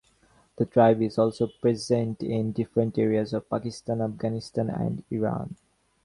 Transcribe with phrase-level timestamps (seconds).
[0.55, 5.55] The tribe is also present in different areas of Pakistan, Afghanistan and Iran.